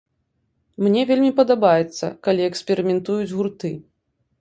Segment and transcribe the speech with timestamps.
[0.85, 3.77] Мне вельмі падабаецца, калі эксперыментуюць гурты.